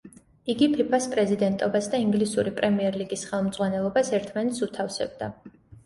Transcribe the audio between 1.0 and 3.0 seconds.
პრეზიდენტობას და ინგლისური პრემიერ